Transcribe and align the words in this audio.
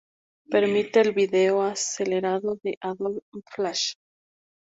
Permite 0.49 0.99
el 1.01 1.11
vídeo 1.13 1.61
acelerado 1.61 2.57
de 2.63 2.75
Adobe 2.81 3.21
Flash. 3.51 3.93